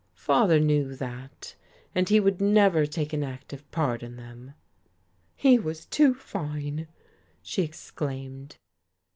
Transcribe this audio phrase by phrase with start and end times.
[0.15, 1.53] "Father knew that.
[1.93, 4.55] And he would never take an active part in them."
[5.35, 6.87] "He was too fine!"
[7.43, 8.57] she exclaimed.